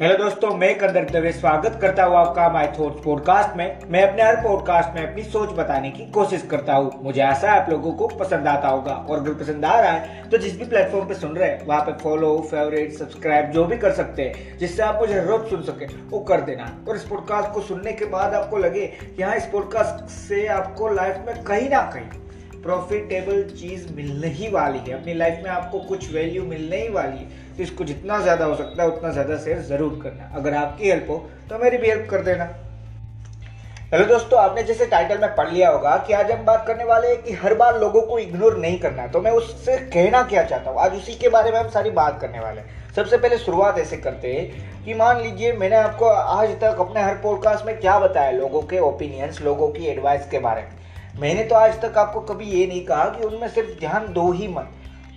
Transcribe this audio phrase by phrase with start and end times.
[0.00, 4.22] Hello दोस्तों, मैं कंदर दवे स्वागत करता हूँ आपका माय थॉट्स पॉडकास्ट में। मैं अपने
[4.22, 7.92] हर पॉडकास्ट में अपनी सोच बताने की कोशिश करता हूँ। मुझे आशा है आप लोगों
[7.92, 11.14] को पसंद आता होगा। और अगर पसंद आ रहा है तो जिस भी प्लेटफॉर्म पे
[11.14, 15.00] सुन रहे हैं, वहाँ पे फॉलो फेवरेट सब्सक्राइब जो भी कर सकते हैं, जिससे आप
[15.00, 18.58] मुझे रोज सुन सके, वो कर देना। और इस पॉडकास्ट को सुनने के बाद आपको
[18.58, 24.28] लगे कि हाँ इस पॉडकास्ट से आपको लाइफ में कहीं ना कहीं प्रॉफिटेबल चीज़ मिलने
[24.28, 28.20] ही वाली है। अपनी लाइफ में आपको कुछ वैल्यू मिलने ही वाली है। इसको जितना
[28.20, 31.16] ज़्यादा हो सकता है, उतना ज़्यादा शेयर ज़रूर करना। अगर आपकी हेल्प हो
[31.50, 32.44] तो मेरी भी हेल्प कर देना।
[33.92, 37.08] हेलो दोस्तों, आपने जैसे टाइटल में पढ़ लिया होगा कि आज हम बात करने वाले
[37.08, 40.70] हैं कि हर बार लोगों को इग्नोर नहीं करना तो मैं उससे कहना क्या चाहता
[40.70, 40.78] हूँ?
[40.80, 43.96] आज उसी के बारे में हम सारी बात करने वाले हैं। सबसे पहले शुरुआत ऐसे
[43.98, 48.30] करते हैं कि मान लीजिए, मैंने आपको आज तक अपने हर पॉडकास्ट में क्या बताया?
[48.30, 52.50] लोगों के ओपिनियंस लोगों की एडवाइस के बारे में। मैंने तो आज तक आपको कभी
[52.50, 54.68] ये नहीं कहा कि उनमें सिर्फ़ ध्यान दो ही मत।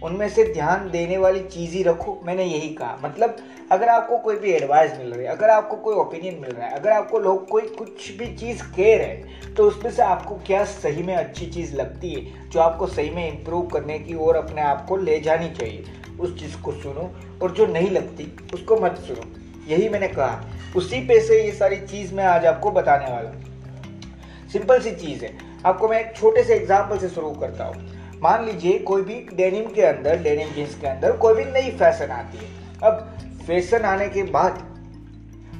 [0.03, 3.37] उनमें से ध्यान देने वाली चीज़ ही रखो, मैंने यही कहा। मतलब
[3.71, 6.73] अगर आपको कोई भी एडवाइस मिल रही है, अगर आपको कोई ओपिनियन मिल रहा है,
[6.73, 10.63] अगर आपको लोग कोई कुछ भी चीज़ कह रहे हैं तो उसमें से आपको क्या
[10.65, 14.61] सही में अच्छी चीज़ लगती है, जो आपको सही में इम्प्रूव करने की और अपने
[14.61, 15.83] आप को ले जानी चाहिए,
[16.19, 17.09] उस चीज़ को सुनो,
[17.43, 19.29] और जो नहीं लगती, उसको मत सुनो।
[19.67, 20.43] यही मैंने कहा।
[20.75, 25.25] उसी पे से ये सारी चीज़ मैं आज आपको बताने वाला हूँ। सिंपल सी चीज़
[25.25, 29.15] है। आपको मैं एक छोटे से एग्ज़ाम्पल से शुरू करता हूँ। मान लीजिए कोई भी
[29.33, 32.47] डेनिम के अंदर, डेनिम जींस के अंदर कोई भी नई फ़ैशन आती है।
[32.83, 33.07] अब
[33.47, 34.65] फ़ैशन आने के बाद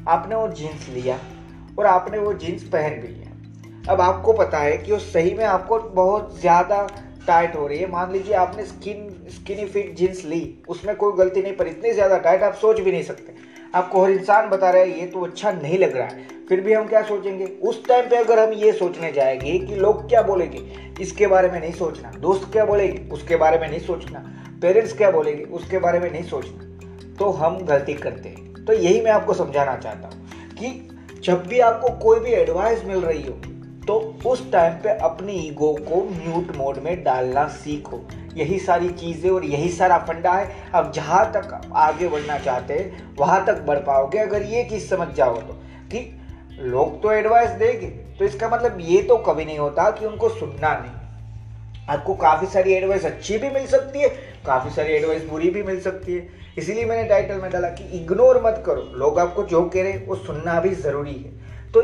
[0.08, 1.20] आपने वो जीन्स लिया
[1.80, 5.44] और आपने वो जीन्स पहन भी लिया। अब आपको पता है कि वो सही में
[5.46, 6.88] आपको बहुत ज़्यादा
[7.28, 11.42] टाइट हो रही है। मान लीजिए आपने स्किन स्किनी फिट जीन्स ली, उसमें कोई गलती
[11.42, 13.34] नहीं पर इतनी ज़्यादा टाइट आप सोच भी नहीं सकते।
[13.76, 16.74] आपको हर इंसान बता रहा है, ये तो अच्छा नहीं लग रहा है। फिर भी
[16.74, 17.46] हम क्या सोचेंगे?
[17.46, 20.62] उस टाइम पे अगर हम ये सोचने जाएँगे कि लोग क्या बोलेंगे,
[21.02, 24.20] इसके बारे में नहीं सोचना। दोस्त क्या बोलेंगे, उसके बारे में नहीं सोचना।
[24.62, 29.02] पेरेंट्स क्या बोलेंगे, उसके बारे में नहीं सोचना। तो हम गलती करते हैं। तो यही
[29.02, 33.40] मैं आपको समझाना चाहता हूँ कि जब भी आपको कोई भी एडवाइस मिल रही हो
[33.88, 33.96] तो
[34.26, 38.00] उस टाइम पे अपनी ईगो को म्यूट मोड में डालना सीखो।
[38.36, 43.16] यही सारी चीज़ें और यही सारा फंडा है। अब जहाँ तक आगे बढ़ना चाहते हैं,
[43.16, 45.54] वहाँ तक बढ़ पाओगे। अगर ये चीज़ समझ जाओ तो
[45.92, 46.00] कि
[46.62, 47.88] लोग तो एडवाइस देंगे।
[48.20, 50.98] तो इसका मतलब ये तो कभी नहीं होता कि उनको सुनना नहीं।
[51.90, 54.10] आपको काफ़ी सारी एडवाइस अच्छी भी मिल सकती है,
[54.46, 56.28] काफ़ी सारी एडवाइस बुरी भी मिल सकती है।
[56.58, 60.06] इसीलिए मैंने टाइटल में डाला कि इग्नोर मत करो। लोग आपको जो कह रहे हैं,
[60.08, 61.82] वो सुनना भी ज़रूरी है। तो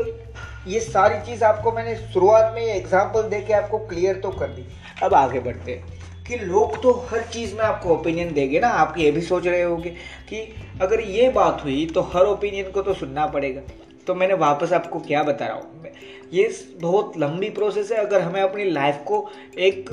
[0.66, 4.66] ये सारी चीज़ आपको मैंने शुरुआत में एग्ज़ाम्पल दे के आपको क्लियर तो कर दी।
[5.02, 8.94] अब आगे बढ़ते हैं कि लोग तो हर चीज़ में आपको ओपिनियन देंगे ना। आप
[8.98, 9.90] ये भी सोच रहे होंगे
[10.28, 10.40] कि
[10.82, 13.60] अगर ये बात हुई तो हर ओपिनियन को तो सुनना पड़ेगा।
[14.06, 15.84] तो मैंने वापस आपको क्या बता रहा हूँ?
[16.32, 16.48] ये
[16.80, 19.28] बहुत लंबी प्रोसेस है, अगर हमें अपनी लाइफ को
[19.58, 19.90] एक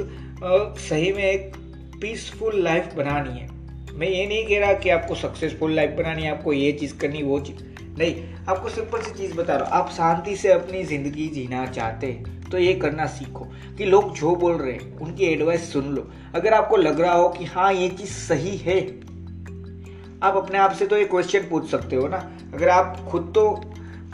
[0.79, 1.56] सही में एक
[2.01, 3.47] पीसफुल लाइफ बनानी है।
[3.94, 7.24] मैं ये नहीं कह रहा कि आपको सक्सेसफुल लाइफ बनानी है, आपको ये चीज़ करनी
[7.24, 7.62] वो चीज़
[8.00, 12.07] नहीं, आपको सिंपल सी चीज़ बता रहा हूँ। आप शांति से अपनी ज़िंदगी जीना चाहते
[12.07, 13.45] हैं तो ये करना सीखो
[13.78, 17.30] कि लोग जो बोल रहे हैं, उनकी एडवाइस सुन लो। अगर आपको लग रहा हो
[17.30, 18.80] कि हाँ ये चीज़ सही है,
[20.24, 22.18] आप अपने आप से तो ये क्वेश्चन पूछ सकते हो ना।
[22.53, 23.45] अगर आप खुद तो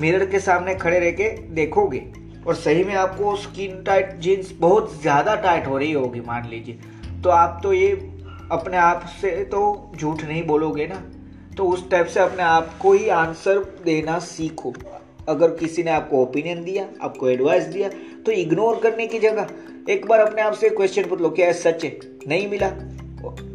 [0.02, 2.02] मिरर के सामने खड़े रह के देखोगे
[2.48, 6.80] और सही में आपको स्किन टाइट जीन्स बहुत ज़्यादा टाइट हो रही होगी, मान लीजिए।
[7.24, 7.92] तो आप तो ये
[8.52, 11.02] अपने आप से तो झूठ नहीं बोलोगे ना?
[11.58, 14.74] तो उस टाइप से अपने आप को ही आंसर देना सीखो।
[15.30, 17.90] अगर किसी ने आपको ओपिनियन दिया, आपको एडवाइस दिया
[18.26, 19.48] तो इग्नोर करने की जगह
[19.90, 22.00] एक बार अपने आप से क्वेश्चन पूछ लो क्या सच है?
[22.28, 22.72] नहीं मिला।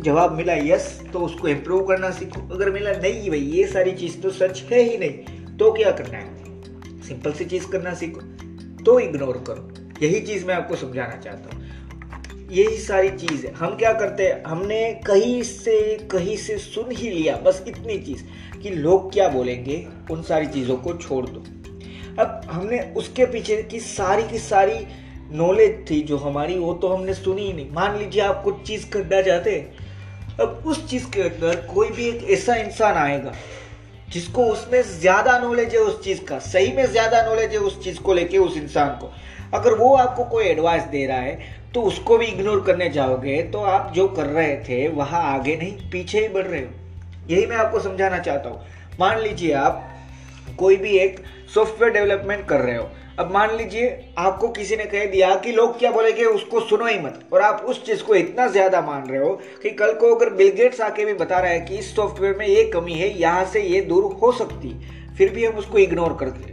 [0.00, 4.20] जवाब मिला यस तो उसको इम्प्रूव करना सीखो। अगर मिला, नहीं भाई, ये सारी चीज़
[4.22, 7.02] तो सच है ही नहीं। तो क्या करना है?
[7.02, 8.20] सिंपल सी चीज़ करना सीखो
[8.84, 9.70] तो इग्नोर करो।
[10.06, 11.64] यही चीज़ मैं आपको समझाना चाहता हूँ।
[12.50, 14.42] यही सारी चीज़ है। हम क्या करते हैं?
[14.44, 18.24] हमने कहीं से कहीं से सुन ही लिया, बस इतनी चीज़
[18.58, 19.86] कि लोग क्या बोलेंगे?
[20.10, 21.44] उन सारी चीज़ों को छोड़ दो।
[22.22, 24.86] अब हमने उसके पीछे की सारी की सारी
[25.30, 28.90] नॉलेज थी जो हमारी, वो तो हमने सुनी ही नहीं। मान लीजिए आप कुछ चीज़
[28.90, 29.70] करना चाहते
[30.40, 33.32] अब उस चीज़ के अंदर कोई भी एक ऐसा इंसान आएगा
[34.14, 38.00] जिसको उसमें ज़्यादा नॉलेज है उस चीज़ का, सही में ज़्यादा नॉलेज है उस चीज़
[38.00, 39.10] को लेके, उस इंसान को।
[39.54, 43.60] अगर वो आपको कोई एडवाइस दे रहा है तो उसको भी इग्नोर करने जाओगे तो
[43.60, 46.70] आप जो कर रहे थे, वहाँ आगे नहीं, पीछे ही बढ़ रहे हो।
[47.30, 48.60] यही मैं आपको समझाना चाहता हूँ।
[49.00, 49.82] मान लीजिए आप
[50.58, 51.18] कोई भी एक
[51.54, 52.88] सॉफ्टवेयर डेवलपमेंट कर रहे हो।
[53.18, 53.88] अब मान लीजिए,
[54.18, 57.64] आपको किसी ने कह दिया कि लोग क्या बोलेंगे उसको सुनो ही मत, और आप
[57.64, 59.30] उस चीज़ को इतना ज़्यादा मान रहे हो
[59.62, 62.64] कि कल को अगर बिलगेट्स आके भी बता रहा है कि इस सॉफ्टवेयर में ये
[62.70, 64.74] कमी है, यहाँ से ये दूर हो सकती,
[65.18, 66.52] फिर भी हम उसको इग्नोर करते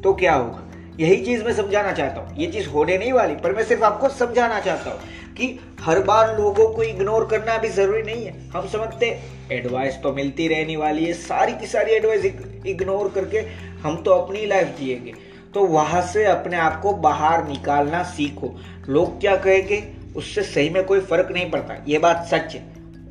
[0.00, 0.62] तो क्या होगा?
[1.00, 4.08] यही चीज़ मैं समझाना चाहता हूँ। ये चीज़ होने नहीं वाली, पर मैं सिर्फ़ आपको
[4.08, 8.66] समझाना चाहता हूँ कि हर बार लोगों को इग्नोर करना भी ज़रूरी नहीं है। हम
[8.68, 9.06] समझते
[9.52, 12.24] एडवाइस तो मिलती रहने वाली है, सारी की सारी एडवाइस
[12.66, 13.38] इग्नोर करके
[13.80, 15.14] हम तो अपनी लाइफ जिएँगे।
[15.56, 18.52] तो वहाँ से अपने आप को बाहर निकालना सीखो।
[18.88, 19.82] लोग क्या कहेंगे?
[20.16, 22.60] उससे सही में कोई फ़र्क नहीं पड़ता। ये बात सच है।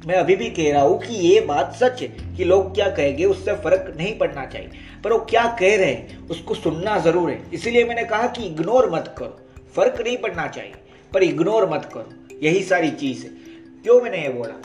[0.08, 2.08] मैं अभी भी कह रहा हूँ कि ये बात सच है
[2.38, 4.70] कि लोग क्या कहेंगे, उससे फ़र्क नहीं पड़ना चाहिए।
[5.04, 8.90] पर वो क्या कह रहे हैं, उसको सुनना ज़रूर है। इसीलिए मैंने कहा कि इग्नोर
[8.92, 9.40] मत करो।
[9.76, 10.74] फ़र्क नहीं पड़ना चाहिए,
[11.14, 13.30] पर इग्नोर मत करो। यही सारी चीज़ है।
[13.84, 14.62] क्यों मैंने ये बोला?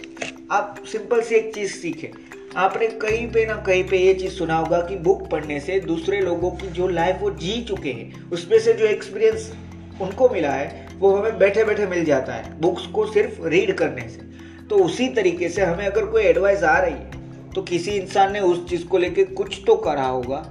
[0.57, 2.13] आप सिंपल सी एक चीज़ सीखे।
[2.57, 6.21] आपने कहीं पे ना कहीं पे ये चीज़ सुना होगा कि बुक पढ़ने से दूसरे
[6.21, 9.53] लोगों की जो लाइफ वो जी चुके हैं, उसमें से जो एक्सपीरियंस
[10.01, 14.09] उनको मिला है, वो हमें बैठे बैठे मिल जाता है बुक्स को सिर्फ़ रीड करने
[14.09, 14.29] से।
[14.69, 18.41] तो उसी तरीके से हमें अगर कोई एडवाइस आ रही है तो किसी इंसान ने
[18.41, 20.45] उस चीज़ को लेके कुछ तो करा होगा।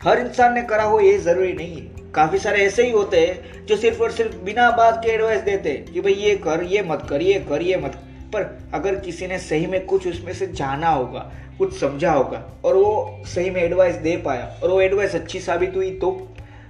[0.00, 3.66] हर इंसान ने करा हो, ये ज़रूरी नहीं है। काफ़ी सारे ऐसे ही होते हैं,
[3.66, 6.82] जो सिर्फ़ और सिर्फ़ बिना बात के एडवाइस देते हैं कि भाई ये कर, ये
[6.82, 8.00] मत कर, ये कर, ये मत
[8.32, 8.42] पर
[8.74, 13.22] अगर किसी ने सही में कुछ उसमें से जाना होगा, कुछ समझा होगा, और वो
[13.26, 16.10] सही में एडवाइस दे पाया, और वो एडवाइस अच्छी साबित हुई तो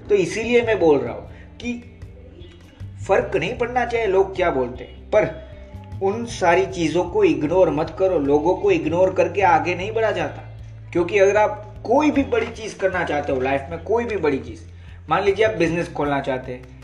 [0.08, 1.28] तो इसीलिए मैं बोल रहा हूँ
[1.58, 1.72] कि
[3.06, 5.28] फ़र्क नहीं पड़ना चाहिए, लोग क्या बोलते पर
[6.02, 10.42] उन सारी चीज़ों को इग्नोर मत करो, लोगों को इग्नोर करके आगे नहीं बढ़ा जाता।
[10.92, 14.38] क्योंकि अगर आप कोई भी बड़ी चीज़ करना चाहते हो लाइफ में कोई भी बड़ी
[14.40, 14.60] चीज़,
[15.08, 16.79] मान लीजिए आप बिज़नेस खोलना चाहते हैं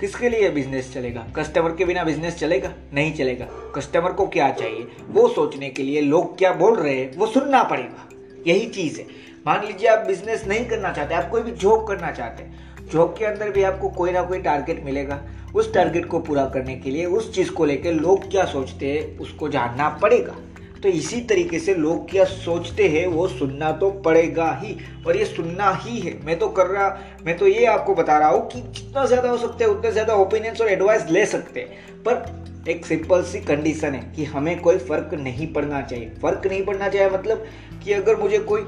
[0.00, 1.26] किसके लिए बिज़नेस चलेगा?
[1.36, 2.72] कस्टमर के बिना बिज़नेस चलेगा?
[2.94, 4.86] नहीं चलेगा। कस्टमर को क्या चाहिए?
[5.08, 8.08] वो सोचने के लिए लोग क्या बोल रहे हैं, वो सुनना पड़ेगा।
[8.46, 9.06] यही चीज़ है।
[9.46, 13.14] मान लीजिए आप बिज़नेस नहीं करना चाहते, आप कोई भी जॉब करना चाहते हैं जॉब
[13.18, 15.22] के अंदर भी आपको कोई ना कोई टारगेट मिलेगा।
[15.54, 19.18] उस टारगेट को पूरा करने के लिए, उस चीज़ को लेकर लोग क्या सोचते हैं,
[19.18, 20.36] उसको जानना पड़ेगा।
[20.82, 25.24] तो इसी तरीके से लोग क्या सोचते हैं, वो सुनना तो पड़ेगा ही, और ये
[25.24, 26.88] सुनना ही है। मैं तो कर रहा,
[27.26, 30.14] मैं तो ये आपको बता रहा हूँ कि जितना ज़्यादा हो सकते हैं, उतने ज़्यादा
[30.16, 34.78] ओपिनियंस और एडवाइस ले सकते हैं। पर एक सिंपल सी कंडीशन है कि हमें कोई
[34.78, 37.44] फ़र्क नहीं पड़ना चाहिए। फ़र्क नहीं पड़ना चाहिए मतलब
[37.84, 38.62] कि अगर मुझे कोई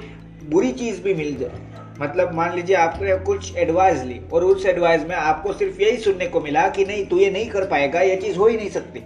[0.44, 1.70] बुरी चीज़ भी मिल जाए
[2.00, 6.26] मतलब मान लीजिए आपने कुछ एडवाइस ली, और उस एडवाइस में आपको सिर्फ़ यही सुनने
[6.26, 9.02] को मिला कि नहीं, तू ये नहीं कर पाएगा, ये चीज़ हो ही नहीं सकती।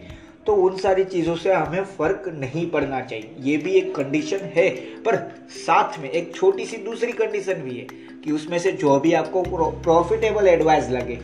[0.47, 4.69] तो उन सारी चीज़ों से हमें फ़र्क नहीं पड़ना चाहिए। ये भी एक कंडीशन है,
[5.03, 5.17] पर
[5.57, 7.87] साथ में एक छोटी सी दूसरी कंडीशन भी है
[8.25, 9.43] कि उसमें से जो भी आपको
[9.83, 11.19] प्रॉफिटेबल एडवाइस लगे,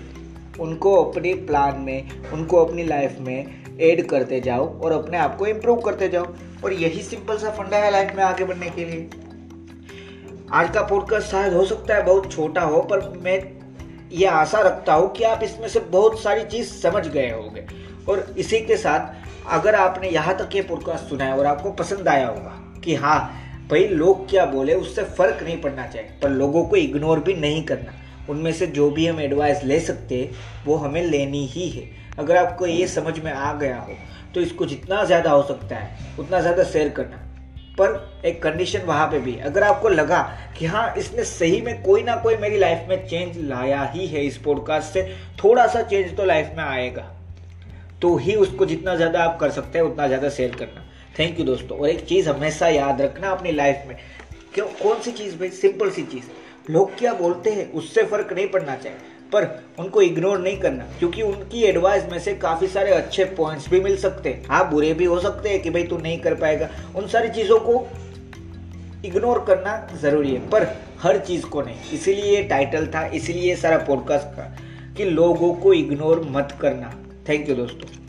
[0.60, 5.46] उनको अपने प्लान में, उनको अपनी लाइफ में ऐड करते जाओ और अपने आप को
[5.46, 6.26] इम्प्रूव करते जाओ।
[6.64, 9.08] और यही सिंपल सा फंडा है लाइफ में आगे बढ़ने के लिए।
[10.52, 13.40] आज का पॉडकास्ट शायद हो सकता है बहुत छोटा हो, पर मैं
[14.12, 17.66] ये आशा रखता हूँ कि आप इसमें से बहुत सारी चीज़ समझ गए होंगे।
[18.08, 22.08] और इसी के साथ अगर आपने यहाँ तक ये पॉडकास्ट सुना है और आपको पसंद
[22.08, 23.18] आया होगा कि हाँ
[23.70, 27.62] भाई लोग क्या बोले, उससे फ़र्क नहीं पड़ना चाहिए। पर लोगों को इग्नोर भी नहीं
[27.64, 27.92] करना।
[28.30, 30.30] उनमें से जो भी हम एडवाइस ले सकते,
[30.66, 31.84] वो हमें लेनी ही है।
[32.18, 33.94] अगर आपको ये समझ में आ गया हो
[34.34, 37.16] तो इसको जितना ज़्यादा हो सकता है, उतना ज़्यादा शेयर करना।
[37.78, 40.20] पर एक कंडीशन वहाँ पे भी अगर आपको लगा
[40.58, 44.24] कि हाँ इसने सही में कोई ना कोई मेरी लाइफ में चेंज लाया ही है
[44.26, 45.02] इस पॉडकास्ट से,
[45.44, 47.08] थोड़ा सा चेंज तो लाइफ में आएगा।
[48.02, 50.84] तो ही उसको जितना ज़्यादा आप कर सकते हैं, उतना ज़्यादा शेयर करना।
[51.18, 53.96] थैंक यू दोस्तों। और एक चीज़ हमेशा याद रखना अपनी लाइफ में।
[54.54, 54.66] क्यों?
[54.66, 55.48] कौन सी चीज़ भाई?
[55.48, 56.24] सिंपल सी चीज़।
[56.72, 58.98] लोग क्या बोलते हैं, उससे फ़र्क नहीं पड़ना चाहिए।
[59.32, 63.80] पर उनको इग्नोर नहीं करना। क्योंकि उनकी एडवाइस में से काफ़ी सारे अच्छे पॉइंट्स भी
[63.80, 66.68] मिल सकते हैं। हाँ बुरे भी हो सकते हैं कि भाई तू नहीं कर पाएगा।
[66.96, 67.88] उन सारी चीज़ों को
[69.04, 70.66] इग्नोर करना ज़रूरी है। पर
[71.02, 74.56] हर चीज़ को नहीं। इसीलिए टाइटल था, इसीलिए सारा पॉडकास्ट का
[74.96, 76.94] कि लोगों को इग्नोर मत करना।
[77.28, 78.01] थैंक यू दोस्तों।